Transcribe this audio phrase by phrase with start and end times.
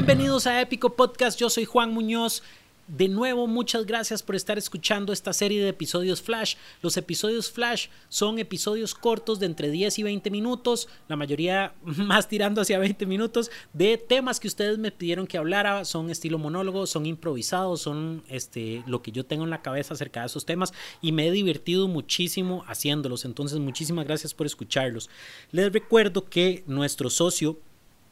[0.00, 2.42] Bienvenidos a Épico Podcast, yo soy Juan Muñoz.
[2.88, 6.54] De nuevo, muchas gracias por estar escuchando esta serie de episodios Flash.
[6.80, 12.28] Los episodios Flash son episodios cortos de entre 10 y 20 minutos, la mayoría más
[12.28, 15.84] tirando hacia 20 minutos, de temas que ustedes me pidieron que hablara.
[15.84, 20.20] Son estilo monólogo, son improvisados, son este, lo que yo tengo en la cabeza acerca
[20.20, 20.72] de esos temas
[21.02, 23.26] y me he divertido muchísimo haciéndolos.
[23.26, 25.10] Entonces, muchísimas gracias por escucharlos.
[25.52, 27.58] Les recuerdo que nuestro socio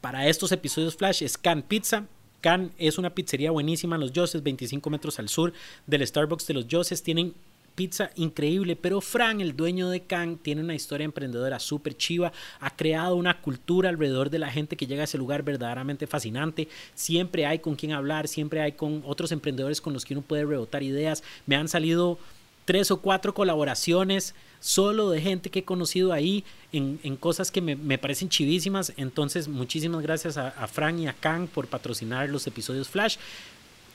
[0.01, 2.05] para estos episodios Flash es Can Pizza.
[2.41, 5.53] Can es una pizzería buenísima en los Joses, 25 metros al sur
[5.87, 7.03] del Starbucks de los Joses.
[7.03, 7.33] Tienen
[7.75, 12.75] pizza increíble, pero Fran, el dueño de Can, tiene una historia emprendedora súper chiva, ha
[12.75, 17.45] creado una cultura alrededor de la gente que llega a ese lugar verdaderamente fascinante, siempre
[17.45, 20.83] hay con quien hablar, siempre hay con otros emprendedores con los que uno puede rebotar
[20.83, 22.19] ideas, me han salido
[22.69, 27.97] tres o cuatro colaboraciones solo de gente que he conocido ahí en, cosas que me,
[27.97, 28.93] parecen chivísimas.
[28.95, 33.17] Entonces, muchísimas gracias a, a Fran y a Kang por patrocinar los episodios Flash.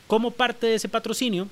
[0.08, 1.46] Como parte de ese patrocinio,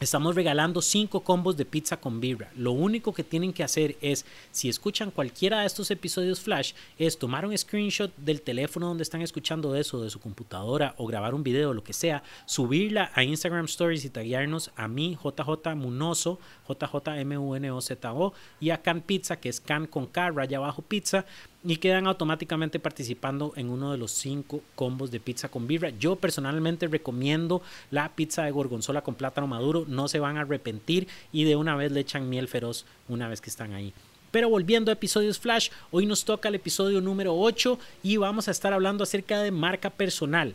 [0.00, 2.52] Estamos regalando cinco combos de pizza con birra.
[2.54, 7.18] Lo único que tienen que hacer es, si escuchan cualquiera de estos episodios flash, es
[7.18, 11.42] tomar un screenshot del teléfono donde están escuchando eso, de su computadora, o grabar un
[11.42, 18.34] video, lo que sea, subirla a Instagram Stories y taguearnos a mí, JJ Munoso, JJMUNOZO,
[18.60, 21.26] y a Can Pizza, que es Can con K, raya abajo pizza,
[21.64, 25.90] y quedan automáticamente participando en uno de los cinco combos de pizza con birra.
[25.90, 31.08] Yo personalmente recomiendo la pizza de gorgonzola con plátano maduro, no se van a arrepentir
[31.32, 33.92] y de una vez le echan miel feroz una vez que están ahí.
[34.30, 38.50] Pero volviendo a episodios Flash, hoy nos toca el episodio número 8 y vamos a
[38.50, 40.54] estar hablando acerca de marca personal.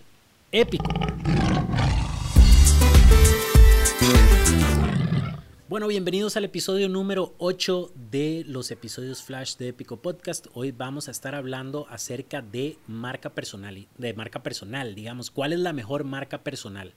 [0.51, 0.91] Épico.
[5.73, 10.45] Bueno, bienvenidos al episodio número 8 de los episodios Flash de Épico Podcast.
[10.53, 15.57] Hoy vamos a estar hablando acerca de marca personal, de marca personal, digamos, ¿cuál es
[15.57, 16.93] la mejor marca personal?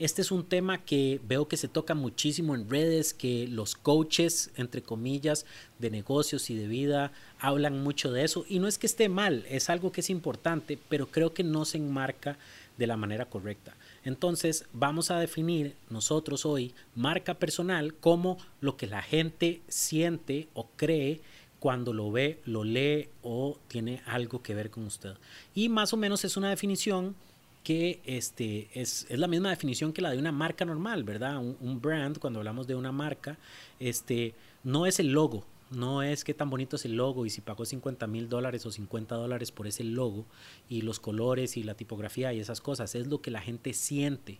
[0.00, 4.50] Este es un tema que veo que se toca muchísimo en redes, que los coaches,
[4.56, 5.46] entre comillas,
[5.78, 8.44] de negocios y de vida hablan mucho de eso.
[8.48, 11.64] Y no es que esté mal, es algo que es importante, pero creo que no
[11.64, 12.36] se enmarca
[12.78, 13.76] de la manera correcta.
[14.04, 20.68] Entonces vamos a definir nosotros hoy marca personal como lo que la gente siente o
[20.76, 21.20] cree
[21.58, 25.14] cuando lo ve, lo lee o tiene algo que ver con usted.
[25.54, 27.16] Y más o menos es una definición
[27.64, 31.38] que este, es, es, la misma definición que la de una marca normal, ¿verdad?
[31.38, 33.36] Un, un, brand, cuando hablamos de una marca,
[33.80, 37.40] este, no es el logo, no es que tan bonito es el logo y si
[37.40, 40.26] pagó 50 mil dólares o 50 dólares por ese logo
[40.68, 44.38] y los colores y la tipografía y esas cosas, es lo que la gente siente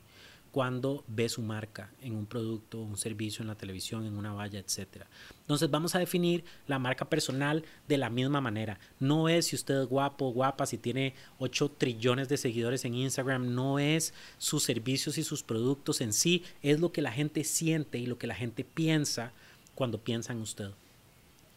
[0.51, 4.59] cuando ve su marca en un producto, un servicio, en la televisión, en una valla,
[4.59, 5.05] etc.
[5.41, 8.79] Entonces vamos a definir la marca personal de la misma manera.
[8.99, 13.55] No es si usted es guapo guapa, si tiene 8 trillones de seguidores en Instagram,
[13.55, 17.99] no es sus servicios y sus productos en sí, es lo que la gente siente
[17.99, 19.33] y lo que la gente piensa
[19.75, 20.71] cuando piensa en usted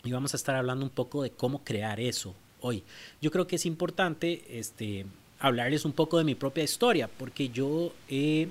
[0.04, 2.84] y vamos a estar hablando un poco de cómo crear eso hoy.
[3.22, 5.06] Yo creo que es importante este,
[5.40, 8.48] hablarles un poco de mi propia historia, porque yo he,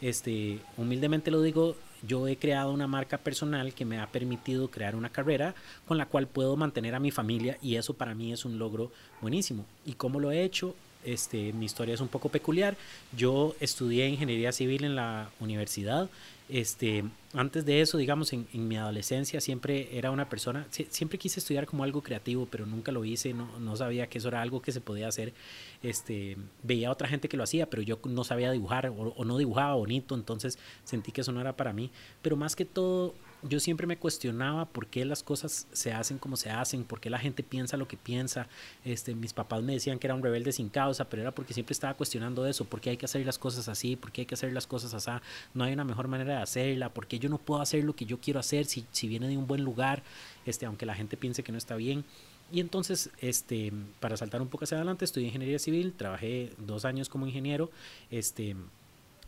[0.00, 1.76] este, humildemente lo digo,
[2.06, 5.54] yo he creado una marca personal que me ha permitido crear una carrera
[5.86, 8.92] con la cual puedo mantener a mi familia y eso para mí es un logro
[9.20, 9.66] buenísimo.
[9.84, 10.74] ¿Y cómo lo he hecho?
[11.04, 12.76] Este, mi historia es un poco peculiar.
[13.16, 16.08] Yo estudié ingeniería civil en la universidad.
[16.48, 17.04] Este,
[17.34, 21.84] antes de eso, digamos, en, mi adolescencia siempre era una persona, siempre quise estudiar como
[21.84, 24.80] algo creativo, pero nunca lo hice, no, no, sabía que eso era algo que se
[24.80, 25.34] podía hacer.
[25.82, 29.36] Este, veía a otra gente que lo hacía, pero yo no sabía dibujar o no
[29.36, 31.90] dibujaba bonito, entonces sentí que eso no era para mí.
[32.22, 36.36] Pero más que todo, yo siempre me cuestionaba por qué las cosas se hacen como
[36.36, 38.48] se hacen, por qué la gente piensa lo que piensa.
[38.84, 41.72] Este, mis papás me decían que era un rebelde sin causa, pero era porque siempre
[41.72, 44.34] estaba cuestionando eso, por qué hay que hacer las cosas así, por qué hay que
[44.34, 45.10] hacer las cosas así,
[45.54, 48.04] no hay una mejor manera de hacerla, por qué yo no puedo hacer lo que
[48.04, 50.02] yo quiero hacer si, si viene de un buen lugar,
[50.44, 52.04] este, aunque la gente piense que no está bien.
[52.50, 57.08] Y entonces, este, para saltar un poco hacia adelante, estudié ingeniería civil, trabajé dos años
[57.08, 57.70] como ingeniero,
[58.10, 58.56] este,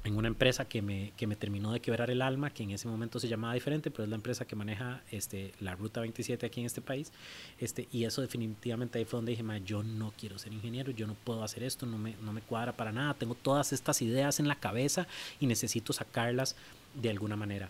[0.03, 2.89] en una empresa que me, que me terminó de quebrar el alma, que en ese
[2.89, 6.61] momento se llamaba diferente, pero es la empresa que maneja este, la Ruta 27 aquí
[6.61, 7.13] en este país.
[7.59, 11.15] Este, y eso definitivamente ahí fue donde dije, yo no quiero ser ingeniero, yo no
[11.15, 14.49] puedo hacer esto, no me, no me cuadra para nada, tengo todas estas ideas en
[14.49, 15.07] la cabeza
[15.39, 16.57] y necesito sacarlas
[16.95, 17.69] de alguna manera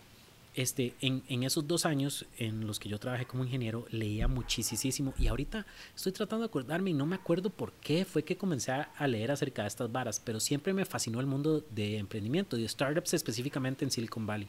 [0.53, 5.27] este, en, esos dos años en los que yo trabajé como ingeniero, leía muchísimo y
[5.27, 5.65] ahorita
[5.95, 9.31] estoy tratando de acordarme y no me acuerdo por qué fue que comencé a leer
[9.31, 13.85] acerca de estas varas, pero siempre me fascinó el mundo de emprendimiento de startups específicamente
[13.85, 14.47] en Silicon Valley.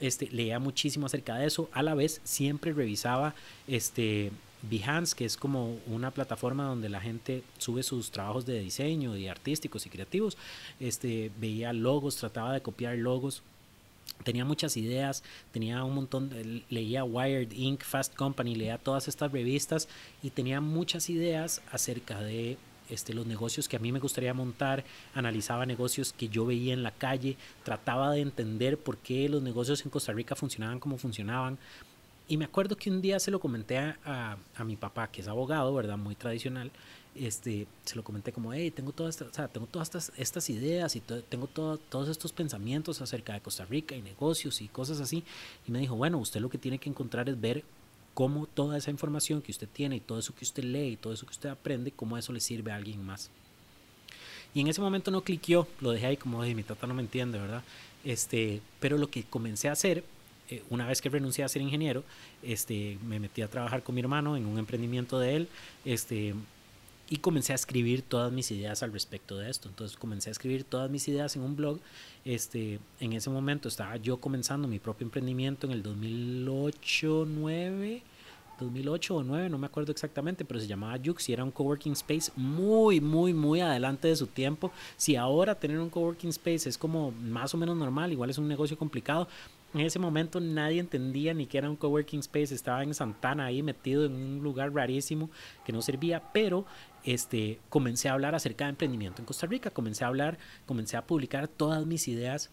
[0.00, 3.36] Este, leía muchísimo acerca de eso, a la vez siempre revisaba
[3.68, 4.32] este,
[4.62, 9.28] Behance, que es como una plataforma donde la gente sube sus trabajos de diseño y
[9.28, 10.36] artísticos y creativos.
[10.78, 13.42] Este, veía logos, trataba de copiar logos
[14.22, 15.22] tenía muchas ideas,
[15.52, 16.30] tenía un montón,
[16.70, 19.88] leía Wired, Inc., Fast Company, leía todas estas revistas
[20.22, 22.58] y tenía muchas ideas acerca de
[22.88, 24.84] este, los negocios que a mí me gustaría montar,
[25.14, 29.84] analizaba negocios que yo veía en la calle, trataba de entender por qué los negocios
[29.84, 31.58] en Costa Rica funcionaban como funcionaban.
[32.28, 35.28] Y me acuerdo que un día se lo comenté a, a mi papá, que es
[35.28, 35.98] abogado, ¿verdad?
[35.98, 36.70] Muy tradicional,
[37.14, 41.46] este, se lo comenté como, hey, tengo todas o tengo todas estas ideas y tengo
[41.46, 45.24] todos estos pensamientos acerca de Costa Rica y negocios y cosas así.
[45.66, 47.64] Y me dijo, bueno, usted lo que tiene que encontrar es ver
[48.14, 51.12] cómo toda esa información que usted tiene y todo eso que usted lee y todo
[51.12, 53.30] eso que usted aprende, cómo eso le sirve a alguien más.
[54.54, 57.02] Y en ese momento no cliqueó, lo dejé ahí como, de mi tata no me
[57.02, 57.62] entiende, ¿verdad?
[58.04, 60.04] Este, pero lo que comencé a hacer,
[60.50, 62.04] eh, una vez que renuncié a ser ingeniero,
[62.42, 65.48] este, me metí a trabajar con mi hermano en un emprendimiento de él,
[65.86, 66.34] este,
[67.12, 69.68] y comencé a escribir todas mis ideas al respecto de esto.
[69.68, 71.78] Entonces comencé a escribir todas mis ideas en un blog.
[72.24, 78.02] Este, en ese momento estaba yo comenzando mi propio emprendimiento en el 2008, 9,
[78.60, 81.92] 2008 o 9, no me acuerdo exactamente, pero se llamaba Jux y era un coworking
[81.92, 84.72] space muy, muy, muy adelante de su tiempo.
[84.96, 88.48] Si ahora tener un coworking space es como más o menos normal, igual es un
[88.48, 89.28] negocio complicado,
[89.74, 93.62] en ese momento nadie entendía ni que era un coworking space, estaba en Santana ahí
[93.62, 95.30] metido en un lugar rarísimo
[95.64, 96.66] que no servía, pero
[97.04, 101.06] este, comencé a hablar acerca de emprendimiento en Costa Rica, comencé a hablar, comencé a
[101.06, 102.50] publicar todas mis ideas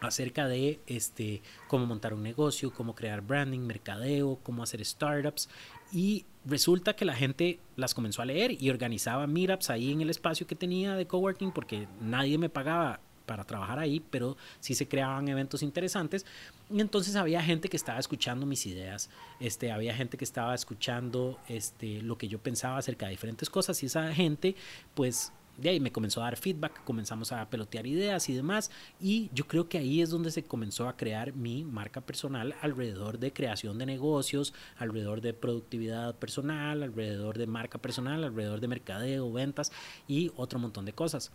[0.00, 5.48] acerca de este, cómo montar un negocio, cómo crear branding, mercadeo, cómo hacer startups.
[5.92, 10.10] Y resulta que la gente las comenzó a leer y organizaba meetups ahí en el
[10.10, 14.88] espacio que tenía de coworking porque nadie me pagaba para trabajar ahí, pero sí se
[14.88, 16.26] creaban eventos interesantes.
[16.70, 19.10] Y entonces había gente que estaba escuchando mis ideas,
[19.40, 23.82] este, había gente que estaba escuchando este, lo que yo pensaba acerca de diferentes cosas
[23.82, 24.56] y esa gente
[24.94, 28.70] pues de ahí me comenzó a dar feedback, comenzamos a pelotear ideas y demás,
[29.00, 33.18] y yo creo que ahí es donde se comenzó a crear mi marca personal alrededor
[33.18, 39.32] de creación de negocios, alrededor de productividad personal, alrededor de marca personal, alrededor de mercadeo,
[39.32, 39.72] ventas
[40.08, 41.32] y otro montón de cosas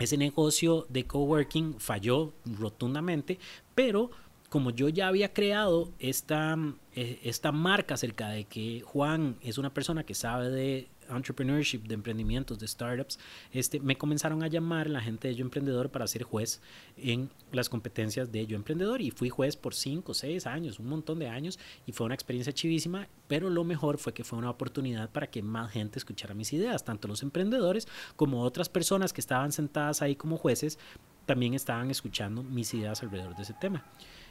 [0.00, 3.38] ese negocio de coworking falló rotundamente,
[3.74, 4.10] pero
[4.48, 6.56] como yo ya había creado esta,
[6.94, 11.94] eh, esta marca acerca de que Juan es una persona que sabe de entrepreneurship, de
[11.94, 13.18] emprendimientos, de startups,
[13.52, 16.60] este, me comenzaron a llamar la gente de Yo Emprendedor para ser juez
[16.96, 19.00] en las competencias de Yo Emprendedor.
[19.00, 22.52] Y fui juez por 5, 6 años, un montón de años y fue una experiencia
[22.52, 26.52] chivísima, pero lo mejor fue que fue una oportunidad para que más gente escuchara mis
[26.52, 30.78] ideas, tanto los emprendedores como otras personas que estaban sentadas ahí como jueces,
[31.26, 33.84] también estaban escuchando mis ideas alrededor de ese tema.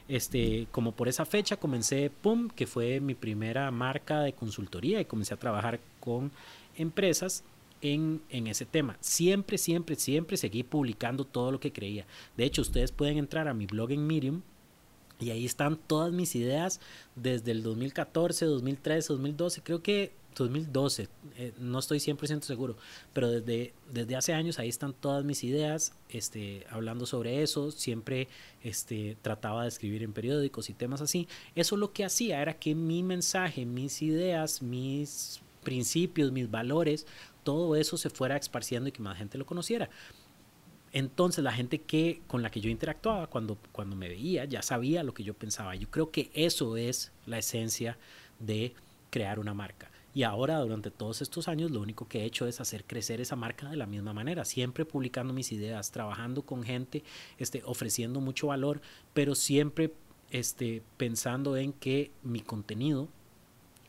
[0.10, 5.06] Este, como por esa fecha comencé PUM, que fue mi primera marca de consultoría y
[5.06, 6.32] comencé a trabajar con
[6.80, 7.44] empresas
[7.82, 8.98] en, en, ese tema.
[9.00, 12.06] Siempre, siempre, siempre seguí publicando todo lo que creía.
[12.36, 14.42] De hecho, ustedes pueden entrar a mi blog en Medium
[15.20, 16.80] y ahí están todas mis ideas
[17.16, 19.62] desde el 2014, 2013, 2012.
[19.62, 22.78] Creo que 2012, eh, no estoy 100% seguro,
[23.14, 28.28] pero desde, desde hace años ahí están todas mis ideas, este, hablando sobre eso, siempre
[28.64, 31.28] este, trataba de escribir en periódicos y temas así.
[31.56, 37.06] Eso lo que hacía era que mi mensaje, mis ideas, mis principios, mis valores,
[37.44, 39.88] todo eso se fuera esparciendo y que más gente lo conociera.
[40.92, 45.04] Entonces la gente que con la que yo interactuaba cuando, cuando me veía ya sabía
[45.04, 45.76] lo que yo pensaba.
[45.76, 48.00] Yo creo que eso es la esencia
[48.40, 48.74] de
[49.12, 49.92] crear una marca.
[50.16, 53.36] Y ahora, durante todos estos años, lo único que he hecho es hacer crecer esa
[53.36, 57.04] marca de la misma manera, siempre publicando mis ideas, trabajando con gente,
[57.38, 58.82] este, ofreciendo mucho valor,
[59.14, 59.94] pero siempre
[60.32, 63.08] este, pensando en que mi contenido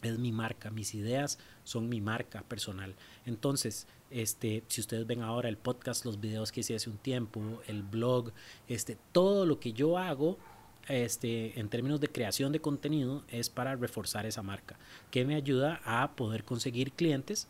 [0.03, 2.95] es mi marca, mis ideas son mi marca personal.
[3.27, 7.41] Entonces, este, si ustedes ven ahora el podcast, los videos que hice hace un tiempo,
[7.67, 8.33] el blog,
[8.69, 10.39] este, todo lo que yo hago
[10.89, 14.77] este, en términos de creación de contenido es para reforzar esa marca,
[15.11, 17.47] que me ayuda a poder conseguir clientes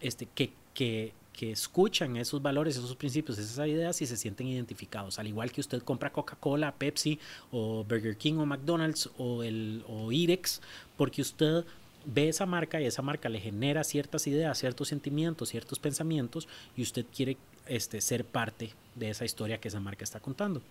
[0.00, 5.18] este, que, que, que escuchan esos valores, esos principios, esas ideas y se sienten identificados.
[5.18, 7.18] Al igual que usted compra Coca-Cola, Pepsi
[7.52, 10.60] o Burger King o McDonald's o, el, o Irex,
[10.96, 11.64] porque usted
[12.04, 16.82] ve esa marca y esa marca le genera ciertas ideas, ciertos sentimientos, ciertos pensamientos y
[16.82, 20.62] usted quiere este, ser parte de esa historia que esa marca está contando.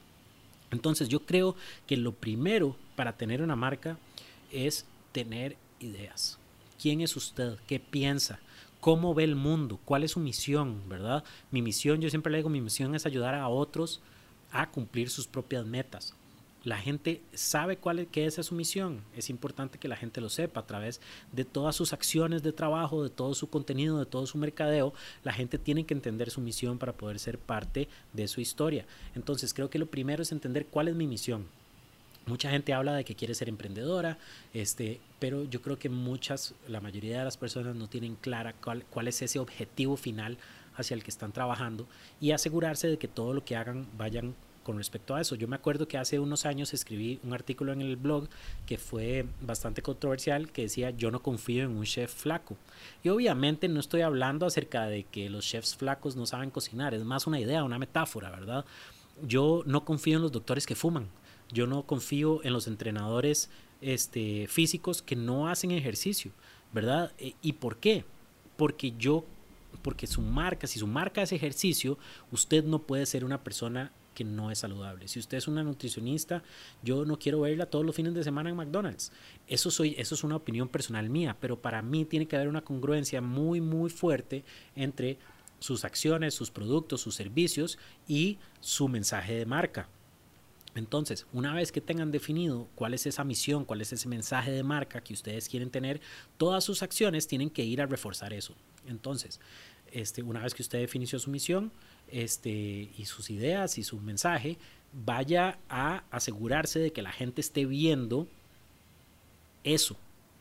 [0.71, 1.55] Entonces yo creo
[1.87, 3.97] que lo primero para tener una marca
[4.51, 6.37] es tener ideas.
[6.81, 7.57] ¿Quién es usted?
[7.67, 8.39] ¿Qué piensa?
[8.79, 9.79] ¿Cómo ve el mundo?
[9.83, 10.87] ¿Cuál es su misión?
[10.87, 11.23] ¿Verdad?
[11.51, 14.01] Mi misión, yo siempre le digo, mi misión es ayudar a otros
[14.51, 16.15] a cumplir sus propias metas.
[16.65, 19.01] La gente sabe cuál es, qué es su misión.
[19.15, 20.99] Es importante que la gente lo sepa a través
[21.31, 24.93] de todas sus acciones de trabajo, de todo su contenido, de todo su mercadeo.
[25.23, 28.85] La gente tiene que entender su misión para poder ser parte de su historia.
[29.15, 31.47] Entonces creo que lo primero es entender cuál es mi misión.
[32.25, 34.17] Mucha gente habla de que quiere ser emprendedora,
[34.53, 38.83] este, pero yo creo que muchas, la mayoría de las personas no tienen clara cuál,
[38.89, 40.37] cuál es ese objetivo final
[40.75, 41.87] hacia el que están trabajando
[42.21, 44.35] y asegurarse de que todo lo que hagan vayan
[44.69, 45.33] con respecto a eso.
[45.33, 48.29] Yo me acuerdo que hace unos años escribí un artículo en el blog
[48.67, 52.55] que fue bastante controversial que decía yo no confío en un chef flaco.
[53.03, 57.03] Y obviamente no estoy hablando acerca de que los chefs flacos no saben cocinar, es
[57.03, 58.63] más una idea, una metáfora, ¿verdad?
[59.23, 61.07] Yo no confío en los doctores que fuman.
[61.51, 63.49] Yo no confío en los entrenadores
[63.81, 66.31] este, físicos que no hacen ejercicio,
[66.71, 67.11] ¿verdad?
[67.17, 68.05] E, ¿Y por qué?
[68.55, 69.25] Porque yo
[69.81, 71.97] porque su marca, si su marca es ejercicio,
[72.31, 73.91] usted no puede ser una persona
[74.23, 75.07] no es saludable.
[75.07, 76.43] Si usted es una nutricionista,
[76.83, 79.11] yo no quiero verla todos los fines de semana en McDonald's.
[79.47, 82.61] Eso, soy, eso es una opinión personal mía, pero para mí tiene que haber una
[82.61, 84.43] congruencia muy, muy fuerte
[84.75, 85.17] entre
[85.59, 89.89] sus acciones, sus productos, sus servicios y su mensaje de marca.
[90.75, 94.63] Entonces, una vez que tengan definido cuál es esa misión, cuál es ese mensaje de
[94.63, 95.99] marca que ustedes quieren tener,
[96.37, 98.55] todas sus acciones tienen que ir a reforzar eso.
[98.87, 99.39] Entonces,
[99.93, 101.71] este, una vez que usted definió su misión
[102.11, 104.57] este, y sus ideas y su mensaje,
[104.93, 108.27] vaya a asegurarse de que la gente esté viendo
[109.63, 109.97] eso,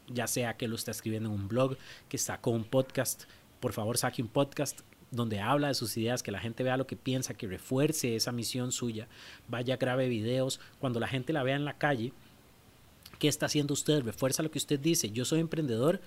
[0.08, 1.76] ya sea que lo está escribiendo en un blog,
[2.08, 3.24] que sacó un podcast,
[3.60, 6.86] por favor saque un podcast donde habla de sus ideas, que la gente vea lo
[6.86, 9.08] que piensa, que refuerce esa misión suya,
[9.48, 12.12] vaya, grabe videos, cuando la gente la vea en la calle,
[13.18, 14.02] ¿qué está haciendo usted?
[14.02, 16.00] Refuerza lo que usted dice, yo soy emprendedor,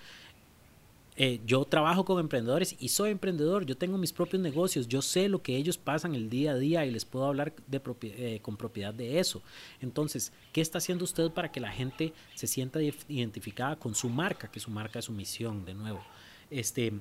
[1.17, 5.27] eh, yo trabajo con emprendedores y soy emprendedor, yo tengo mis propios negocios, yo sé
[5.27, 8.55] lo que ellos pasan el día a día y les puedo hablar de eh, con
[8.55, 9.41] propiedad de eso.
[9.81, 14.49] Entonces, ¿qué está haciendo usted para que la gente se sienta identificada con su marca,
[14.49, 16.01] que su marca es su misión, de nuevo?
[16.49, 16.93] Este,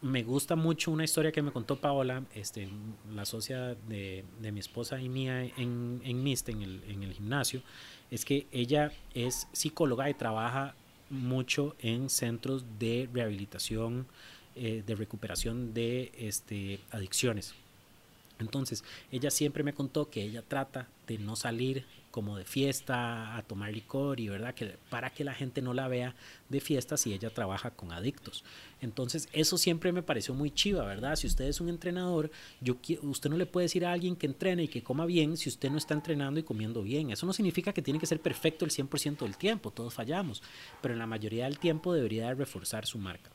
[0.00, 2.68] me gusta mucho una historia que me contó Paola, este,
[3.12, 7.62] la socia de, mi esposa y mía en, en MIST, en el, en el gimnasio,
[8.12, 10.76] es que ella es psicóloga y trabaja
[11.10, 14.06] mucho en centros de rehabilitación,
[14.54, 17.54] eh, de recuperación de este, adicciones.
[18.38, 21.84] Entonces, ella siempre me contó que ella trata de no salir
[22.18, 25.86] como de fiesta a tomar licor y verdad que para que la gente no la
[25.86, 26.16] vea
[26.48, 28.42] de fiesta si ella trabaja con adictos.
[28.80, 31.14] Entonces, eso siempre me pareció muy chiva, ¿verdad?
[31.14, 34.64] Si usted es un entrenador, yo usted no le puede decir a alguien que entrene
[34.64, 37.12] y que coma bien si usted no está entrenando y comiendo bien.
[37.12, 40.42] Eso no significa que tiene que ser perfecto el 100% del tiempo, todos fallamos,
[40.82, 43.30] pero en la mayoría del tiempo debería de reforzar su marca.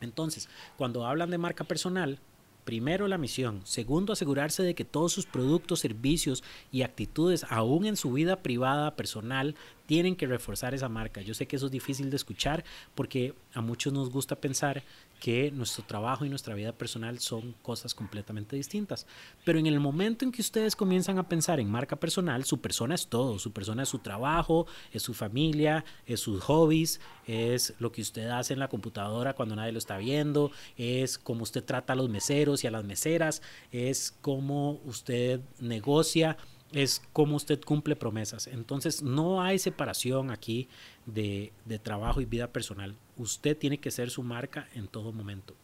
[0.00, 2.20] Entonces, cuando hablan de marca personal,
[2.66, 3.60] Primero, la misión.
[3.62, 6.42] Segundo, asegurarse de que todos sus productos, servicios
[6.72, 9.54] y actitudes, aún en su vida privada, personal,
[9.86, 11.20] tienen que reforzar esa marca.
[11.22, 12.64] Yo sé que eso es difícil de escuchar
[12.94, 14.82] porque a muchos nos gusta pensar
[15.20, 19.06] que nuestro trabajo y nuestra vida personal son cosas completamente distintas.
[19.44, 22.94] Pero en el momento en que ustedes comienzan a pensar en marca personal, su persona
[22.94, 23.38] es todo.
[23.38, 28.28] Su persona es su trabajo, es su familia, es sus hobbies, es lo que usted
[28.28, 32.08] hace en la computadora cuando nadie lo está viendo, es cómo usted trata a los
[32.08, 36.36] meseros y a las meseras, es cómo usted negocia
[36.76, 38.46] es cómo usted cumple promesas.
[38.46, 40.68] Entonces, no hay separación aquí
[41.06, 42.94] de, de, trabajo y vida personal.
[43.16, 45.54] Usted tiene que ser su marca en todo momento.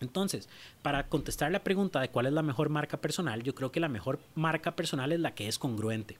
[0.00, 0.48] Entonces,
[0.82, 3.88] para contestar la pregunta de cuál es la mejor marca personal, yo creo que la
[3.88, 6.16] mejor marca personal es la que es congruente.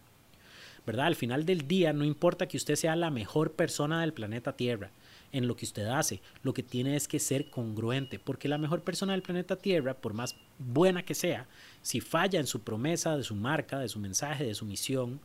[0.85, 1.07] ¿Verdad?
[1.07, 4.91] Al final del día, no importa que usted sea la mejor persona del planeta Tierra
[5.33, 8.83] en lo que usted hace, lo que tiene es que ser congruente, porque la mejor
[8.83, 11.47] persona del planeta Tierra, por más buena que sea,
[11.83, 15.21] si falla en su promesa, de su marca, de su mensaje, de su misión,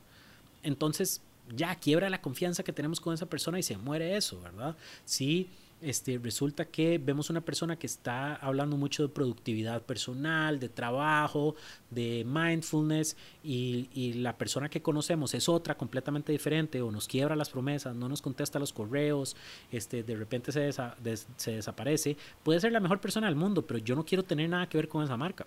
[0.64, 1.22] entonces
[1.56, 4.76] ya quiebra la confianza que tenemos con esa persona y se muere eso, ¿verdad?
[5.06, 5.50] Si
[5.82, 11.56] este, resulta que vemos una persona que está hablando mucho de productividad personal, de trabajo,
[11.90, 17.36] de mindfulness, y, y, la persona que conocemos es otra completamente diferente, o nos quiebra
[17.36, 19.36] las promesas, no nos contesta los correos,
[19.72, 23.96] este, de repente se, se desaparece, puede ser la mejor persona del mundo, pero yo
[23.96, 25.46] no quiero tener nada que ver con esa marca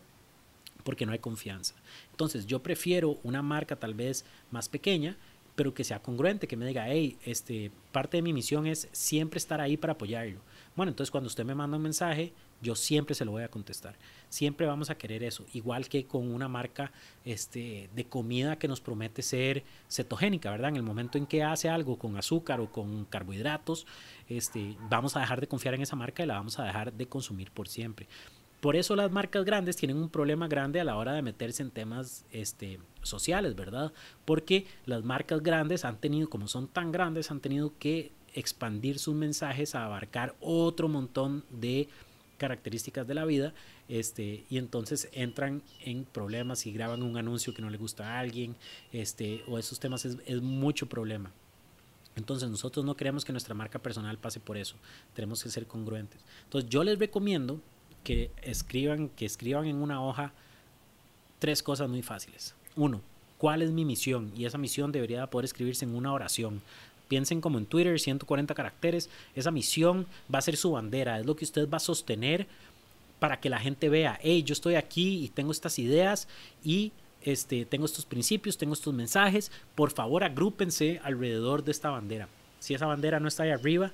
[0.85, 1.75] porque no hay confianza.
[2.11, 5.17] Entonces yo prefiero una marca tal vez más pequeña,
[5.55, 9.39] pero que sea congruente, que me diga, hey, este, parte de mi misión es siempre
[9.39, 10.41] estar ahí para apoyarlo.
[10.75, 13.95] Bueno, entonces cuando usted me manda un mensaje, yo siempre se lo voy a contestar.
[14.29, 16.91] Siempre vamos a querer eso, igual que con una marca
[17.25, 20.71] este, de comida que nos promete ser cetogénica, ¿verdad?
[20.71, 23.87] En el momento en que hace algo con azúcar o con carbohidratos,
[24.29, 27.07] este, vamos a dejar de confiar en esa marca y la vamos a dejar de
[27.07, 28.09] consumir por siempre.
[28.64, 31.71] Por eso las marcas grandes tienen un problema grande a la hora de meterse en
[31.71, 33.92] temas este, sociales, ¿verdad?
[34.25, 39.14] Porque las marcas grandes han tenido, como son tan grandes, han tenido que expandir sus
[39.14, 41.90] mensajes a abarcar otro montón de
[42.38, 43.52] características de la vida
[43.90, 48.18] este, y entonces entran en problemas y graban un anuncio que no le gusta a
[48.18, 48.56] alguien
[48.94, 51.30] este, o esos temas es, es mucho problema.
[52.16, 54.76] Entonces nosotros no queremos que nuestra marca personal pase por eso,
[55.12, 56.25] tenemos que ser congruentes.
[56.44, 57.61] Entonces yo les recomiendo
[58.05, 60.33] que escriban, que escriban en una hoja
[61.39, 62.55] tres cosas muy fáciles.
[62.77, 63.01] Uno,
[63.39, 64.33] ¿cuál es mi misión?
[64.37, 66.63] Y esa misión debería poder escribirse en una oración.
[67.09, 69.11] Piensen como en Twitter, 140 caracteres.
[69.35, 72.47] Esa misión va a ser su bandera, es lo que usted va a sostener
[73.19, 76.29] para que la gente vea, hey, yo estoy aquí y tengo estas ideas
[76.63, 76.93] y
[77.23, 79.51] este, tengo estos principios, tengo estos mensajes.
[79.75, 82.29] Por favor, agrúpense alrededor de esta bandera.
[82.59, 83.93] Si esa bandera no está ahí arriba,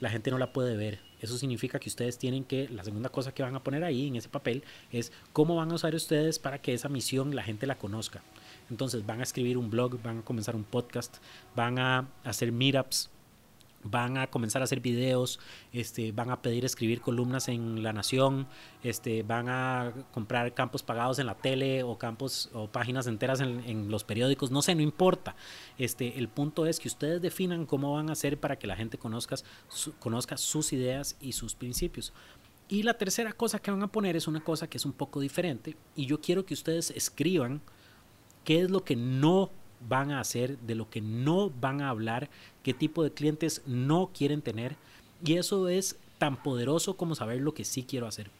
[0.00, 1.00] la gente no la puede ver.
[1.22, 4.16] Eso significa que ustedes tienen que, la segunda cosa que van a poner ahí en
[4.16, 7.78] ese papel es cómo van a usar ustedes para que esa misión la gente la
[7.78, 8.22] conozca.
[8.68, 11.16] Entonces van a escribir un blog, van a comenzar un podcast,
[11.56, 13.08] van a hacer meetups,
[13.84, 15.40] van a comenzar a hacer videos,
[15.72, 18.46] este, van a pedir escribir columnas en La Nación,
[18.82, 23.90] este, van a comprar campos pagados en la tele o campos o páginas enteras en,
[23.90, 25.34] los periódicos, no sé, no importa.
[25.78, 28.98] Este, el punto es que ustedes definan cómo van a hacer para que la gente
[28.98, 29.36] conozca,
[29.98, 32.12] conozca sus ideas y sus principios.
[32.68, 35.20] Y la tercera cosa que van a poner es una cosa que es un poco
[35.20, 37.60] diferente y yo quiero que ustedes escriban
[38.44, 39.50] qué es lo que no
[39.88, 42.28] van a hacer, de lo que no van a hablar,
[42.62, 44.76] qué tipo de clientes no quieren tener.
[45.24, 48.30] Y eso es tan poderoso como saber lo que sí quiero hacer.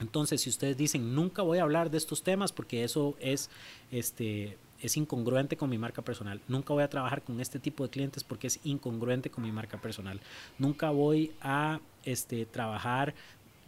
[0.00, 3.50] Entonces, si ustedes dicen, nunca voy a hablar de estos temas porque eso es,
[3.90, 6.40] este, es incongruente con mi marca personal.
[6.48, 9.80] Nunca voy a trabajar con este tipo de clientes porque es incongruente con mi marca
[9.80, 10.20] personal.
[10.58, 13.14] Nunca voy a este, trabajar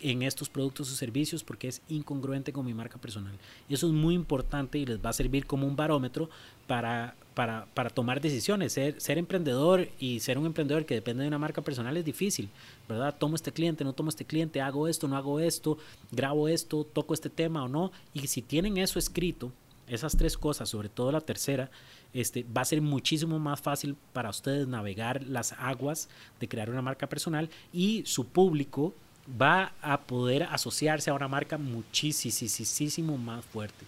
[0.00, 3.32] en estos productos o servicios porque es incongruente con mi marca personal.
[3.68, 6.28] Eso es muy importante y les va a servir como un barómetro
[6.66, 8.72] para, para, para tomar decisiones.
[8.72, 12.50] Ser, ser, emprendedor y ser un emprendedor que depende de una marca personal es difícil,
[12.88, 13.14] ¿verdad?
[13.18, 15.78] Tomo este cliente, no tomo este cliente, hago esto, no hago esto,
[16.10, 17.92] grabo esto, toco este tema o no.
[18.12, 19.52] Y si tienen eso escrito,
[19.86, 21.70] esas tres cosas, sobre todo la tercera,
[22.12, 26.08] este, va a ser muchísimo más fácil para ustedes navegar las aguas
[26.40, 28.94] de crear una marca personal y su público
[29.28, 33.84] va a poder asociarse a una marca muchísimo más fuerte.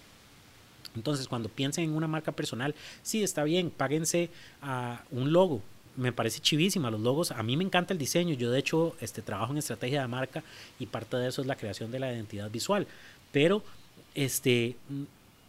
[0.95, 4.31] Entonces, cuando piensen en una marca personal, sí, está bien, páguense
[4.63, 5.61] a un logo.
[5.95, 7.31] Me parece chivísima los logos.
[7.33, 8.35] A mí me encanta el diseño.
[8.35, 10.43] Yo, de hecho, este, trabajo en estrategia de marca
[10.79, 12.87] y parte de eso es la creación de la identidad visual.
[13.33, 13.63] Pero
[14.15, 14.77] este,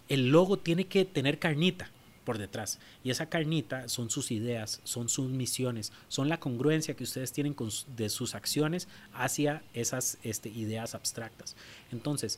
[0.10, 1.90] el logo tiene que tener carnita
[2.28, 2.78] por detrás.
[3.06, 7.54] Y esa carnita son sus ideas, son sus misiones, son la congruencia que ustedes tienen
[7.54, 11.56] con, de sus acciones hacia esas este, ideas abstractas.
[11.90, 12.38] Entonces,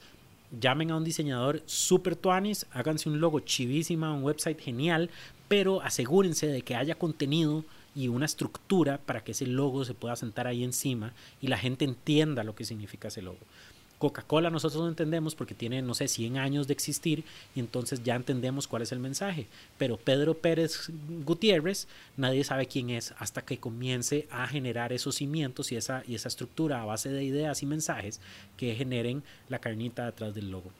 [0.62, 5.10] llamen a un diseñador super tuanis, háganse un logo chivísima, un website genial,
[5.48, 10.16] pero asegúrense de que haya contenido y una estructura para que ese logo se pueda
[10.16, 13.40] sentar ahí encima y la gente entienda lo que significa ese logo.
[14.00, 18.16] Coca-Cola nosotros lo entendemos porque tiene, no sé, 100 años de existir y entonces ya
[18.16, 19.46] entendemos cuál es el mensaje.
[19.78, 20.90] Pero Pedro Pérez
[21.26, 26.16] Gutiérrez, nadie sabe quién es hasta que comience a generar esos cimientos y esa, y
[26.16, 28.22] esa estructura a base de ideas y mensajes
[28.58, 30.72] que generen la carnita detrás del logo.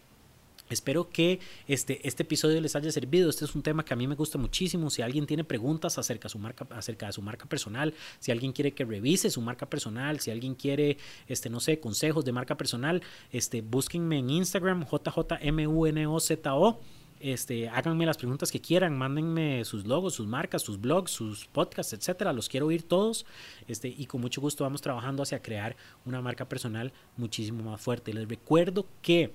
[0.70, 3.30] Espero que este, este episodio les haya servido.
[3.30, 4.90] Este es un tema que a mí me gusta muchísimo.
[4.90, 8.54] Si alguien tiene preguntas acerca de su marca, acerca de su marca personal, si alguien
[8.54, 12.56] quiere que revise su marca personal, si alguien quiere, este, no sé, consejos de marca
[12.56, 13.02] personal,
[13.32, 16.80] este, búsquenme en Instagram, JJMUNOZO.
[17.20, 21.92] Este, háganme las preguntas que quieran, mándenme sus logos, sus marcas, sus blogs, sus podcasts,
[21.94, 22.32] etcétera.
[22.32, 23.26] Los quiero oír todos.
[23.68, 28.14] Este, y con mucho gusto vamos trabajando hacia crear una marca personal muchísimo más fuerte.
[28.14, 29.34] Les recuerdo que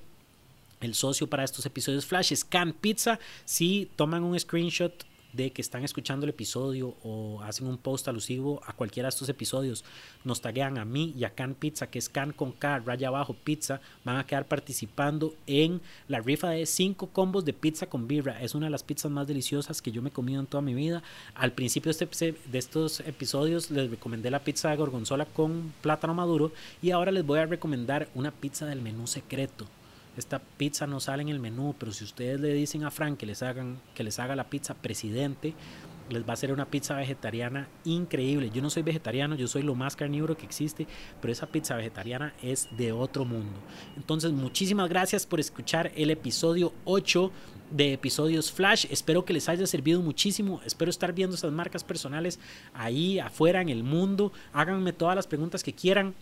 [0.84, 3.18] el socio para estos episodios Flash es Can Pizza.
[3.44, 8.62] Si toman un screenshot de que están escuchando el episodio o hacen un post alusivo
[8.66, 9.84] a cualquiera de estos episodios,
[10.22, 13.34] nos taguean a mí y a Can Pizza, que es Can con K, raya abajo,
[13.34, 18.40] pizza, van a quedar participando en la rifa de 5 combos de pizza con birra.
[18.40, 20.74] Es una de las pizzas más deliciosas que yo me he comido en toda mi
[20.74, 21.02] vida.
[21.34, 26.14] Al principio de, este, de estos episodios les recomendé la pizza de gorgonzola con plátano
[26.14, 29.66] maduro y ahora les voy a recomendar una pizza del menú secreto
[30.16, 33.27] esta pizza no sale en el menú, pero si ustedes le dicen a Frank que
[33.27, 35.55] les, hagan, que les haga la pizza presidente,
[36.09, 38.50] les va a hacer una pizza vegetariana increíble.
[38.50, 40.87] Yo no soy vegetariano, yo soy lo más carnívoro que existe,
[41.20, 43.59] pero esa pizza vegetariana es de otro mundo.
[43.96, 47.33] Entonces, muchísimas gracias por escuchar el episodio 8
[47.70, 48.87] de episodios Flash.
[48.90, 50.61] Espero que les haya servido muchísimo.
[50.64, 52.38] Espero estar viendo esas marcas personales
[52.74, 54.33] ahí afuera en el mundo.
[54.53, 56.14] Háganme todas las preguntas que quieran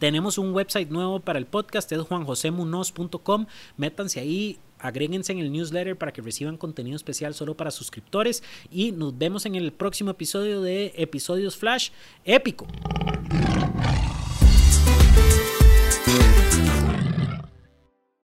[0.00, 3.44] Tenemos un website nuevo para el podcast, es juanjosemunoz.com.
[3.76, 8.92] Métanse ahí, agréguense en el newsletter para que reciban contenido especial solo para suscriptores y
[8.92, 11.90] nos vemos en el próximo episodio de Episodios Flash
[12.24, 12.66] Épico.